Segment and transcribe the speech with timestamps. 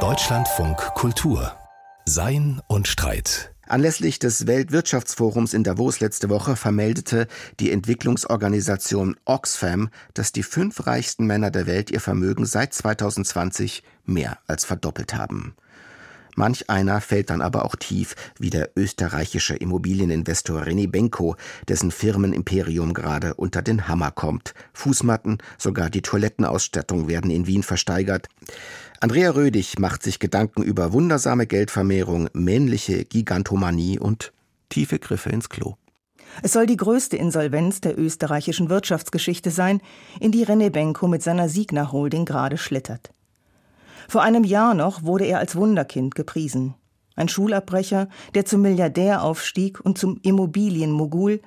[0.00, 1.56] Deutschlandfunk Kultur
[2.04, 7.26] Sein und Streit Anlässlich des Weltwirtschaftsforums in Davos letzte Woche vermeldete
[7.58, 14.40] die Entwicklungsorganisation Oxfam, dass die fünf reichsten Männer der Welt ihr Vermögen seit 2020 mehr
[14.46, 15.56] als verdoppelt haben.
[16.36, 21.34] Manch einer fällt dann aber auch tief, wie der österreichische Immobilieninvestor René Benko,
[21.66, 24.54] dessen Firmenimperium gerade unter den Hammer kommt.
[24.74, 28.28] Fußmatten, sogar die Toilettenausstattung werden in Wien versteigert.
[29.00, 34.32] Andrea Rödig macht sich Gedanken über wundersame Geldvermehrung, männliche Gigantomanie und
[34.68, 35.76] tiefe Griffe ins Klo.
[36.42, 39.80] Es soll die größte Insolvenz der österreichischen Wirtschaftsgeschichte sein,
[40.20, 43.10] in die René Benko mit seiner Signa Holding gerade schlittert.
[44.08, 46.74] Vor einem Jahr noch wurde er als Wunderkind gepriesen.
[47.16, 51.40] Ein Schulabbrecher, der zum Milliardär aufstieg und zum Immobilienmogul,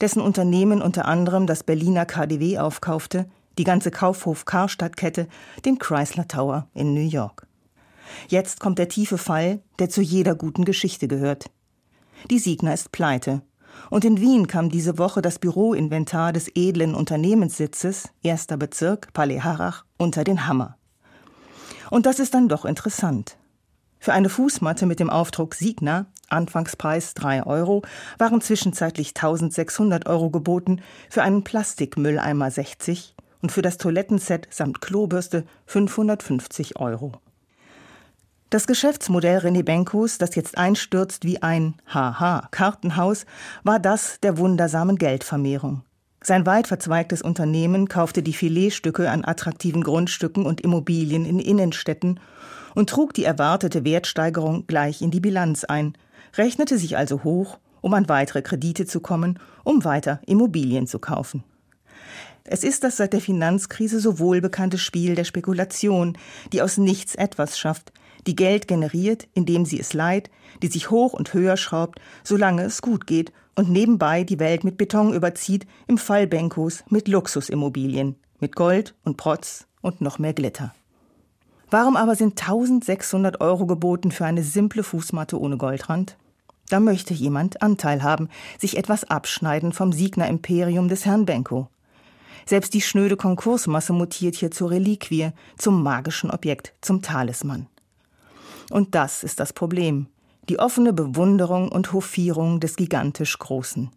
[0.00, 3.26] dessen Unternehmen unter anderem das Berliner KDW aufkaufte,
[3.58, 5.26] die ganze Kaufhof-Karstadt-Kette,
[5.64, 7.46] den Chrysler Tower in New York.
[8.28, 11.50] Jetzt kommt der tiefe Fall, der zu jeder guten Geschichte gehört.
[12.30, 13.42] Die Signa ist pleite.
[13.90, 19.84] Und in Wien kam diese Woche das Büroinventar des edlen Unternehmenssitzes, erster Bezirk, Palais Harrach,
[19.98, 20.77] unter den Hammer.
[21.90, 23.36] Und das ist dann doch interessant.
[24.00, 27.82] Für eine Fußmatte mit dem Aufdruck Signa, Anfangspreis 3 Euro,
[28.16, 30.80] waren zwischenzeitlich 1600 Euro geboten,
[31.10, 37.12] für einen Plastikmülleimer 60, und für das Toilettenset samt Klobürste 550 Euro.
[38.50, 43.26] Das Geschäftsmodell René Benkos, das jetzt einstürzt wie ein Haha Kartenhaus,
[43.62, 45.82] war das der wundersamen Geldvermehrung.
[46.20, 52.18] Sein weit verzweigtes Unternehmen kaufte die Filetstücke an attraktiven Grundstücken und Immobilien in Innenstädten
[52.74, 55.96] und trug die erwartete Wertsteigerung gleich in die Bilanz ein,
[56.36, 61.44] rechnete sich also hoch, um an weitere Kredite zu kommen, um weiter Immobilien zu kaufen.
[62.44, 66.16] Es ist das seit der Finanzkrise so wohlbekannte Spiel der Spekulation,
[66.52, 67.92] die aus nichts etwas schafft,
[68.28, 70.30] die Geld generiert, indem sie es leiht,
[70.62, 74.76] die sich hoch und höher schraubt, solange es gut geht und nebenbei die Welt mit
[74.76, 80.74] Beton überzieht, im Fall Benkos mit Luxusimmobilien, mit Gold und Protz und noch mehr Glitter.
[81.70, 86.18] Warum aber sind 1600 Euro geboten für eine simple Fußmatte ohne Goldrand?
[86.68, 91.68] Da möchte jemand Anteil haben, sich etwas abschneiden vom Siegner Imperium des Herrn Benko.
[92.44, 97.68] Selbst die schnöde Konkursmasse mutiert hier zur Reliquie, zum magischen Objekt, zum Talisman.
[98.70, 100.06] Und das ist das Problem.
[100.48, 103.90] Die offene Bewunderung und Hofierung des gigantisch Großen.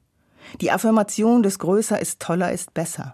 [0.59, 3.13] Die Affirmation des Größer ist toller ist besser.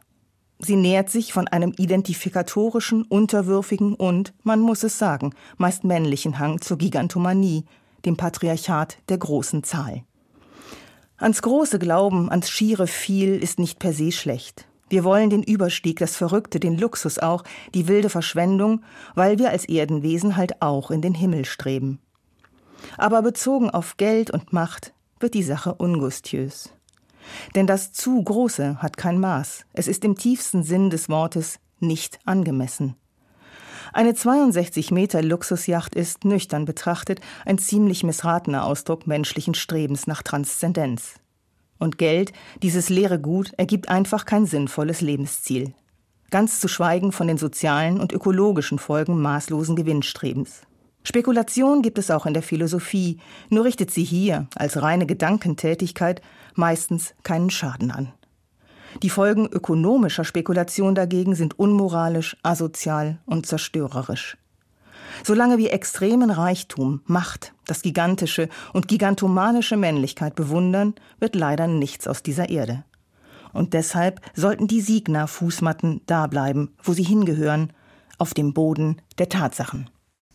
[0.59, 6.61] Sie nähert sich von einem identifikatorischen, unterwürfigen und, man muss es sagen, meist männlichen Hang
[6.61, 7.65] zur Gigantomanie,
[8.05, 10.03] dem Patriarchat der großen Zahl.
[11.17, 14.67] Ans große Glauben, ans schiere Viel ist nicht per se schlecht.
[14.89, 17.43] Wir wollen den Überstieg, das Verrückte, den Luxus auch,
[17.73, 18.83] die wilde Verschwendung,
[19.15, 21.99] weil wir als Erdenwesen halt auch in den Himmel streben.
[22.97, 26.73] Aber bezogen auf Geld und Macht wird die Sache ungustiös.
[27.55, 29.65] Denn das zu Große hat kein Maß.
[29.73, 32.95] Es ist im tiefsten Sinn des Wortes nicht angemessen.
[33.93, 41.15] Eine 62 Meter Luxusjacht ist, nüchtern betrachtet, ein ziemlich missratener Ausdruck menschlichen Strebens nach Transzendenz.
[41.79, 42.33] Und Geld,
[42.63, 45.73] dieses leere Gut, ergibt einfach kein sinnvolles Lebensziel.
[46.29, 50.61] Ganz zu schweigen von den sozialen und ökologischen Folgen maßlosen Gewinnstrebens.
[51.03, 56.21] Spekulation gibt es auch in der Philosophie, nur richtet sie hier als reine Gedankentätigkeit
[56.55, 58.11] meistens keinen Schaden an.
[59.03, 64.37] Die Folgen ökonomischer Spekulation dagegen sind unmoralisch, asozial und zerstörerisch.
[65.23, 72.23] Solange wir extremen Reichtum, Macht, das gigantische und gigantomanische Männlichkeit bewundern, wird leider nichts aus
[72.23, 72.83] dieser Erde.
[73.53, 77.73] Und deshalb sollten die Signa-Fußmatten da bleiben, wo sie hingehören,
[78.17, 79.89] auf dem Boden der Tatsachen.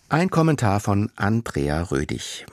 [0.08, 2.46] Ein Kommentar von Andrea Rödig.